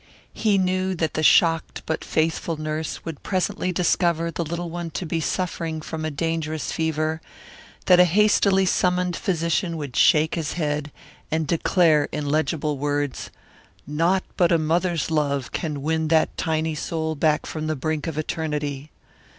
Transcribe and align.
He 0.33 0.57
knew 0.57 0.95
that 0.95 1.13
the 1.13 1.21
shocked 1.21 1.83
but 1.85 2.03
faithful 2.03 2.57
nurse 2.57 3.05
would 3.05 3.21
presently 3.21 3.71
discover 3.71 4.31
the 4.31 4.43
little 4.43 4.71
one 4.71 4.89
to 4.89 5.05
be 5.05 5.19
suffering 5.19 5.79
from 5.79 6.03
a 6.03 6.09
dangerous 6.09 6.71
fever; 6.71 7.21
that 7.85 7.99
a 7.99 8.05
hastily 8.05 8.65
summoned 8.65 9.15
physician 9.15 9.77
would 9.77 9.95
shake 9.95 10.33
his 10.33 10.53
head 10.53 10.91
and 11.29 11.45
declare 11.45 12.09
in 12.11 12.25
legible 12.25 12.79
words, 12.79 13.29
"Naught 13.85 14.23
but 14.37 14.51
a 14.51 14.57
mother's 14.57 15.11
love 15.11 15.51
can 15.51 15.83
win 15.83 16.07
that 16.07 16.35
tiny 16.35 16.73
soul 16.73 17.13
back 17.13 17.45
from 17.45 17.67
the 17.67 17.75
brink 17.75 18.07
of 18.07 18.17
Eternity." 18.17 18.89